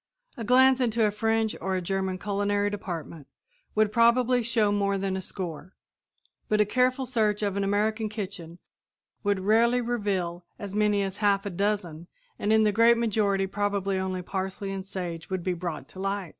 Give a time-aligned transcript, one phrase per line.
[0.35, 3.27] A glance into a French or a German culinary department
[3.75, 5.75] would probably show more than a score;
[6.49, 8.57] but a careful search in an American kitchen
[9.23, 12.07] would rarely reveal as many as half a dozen,
[12.39, 16.29] and in the great majority probably only parsley and sage would be brought to light.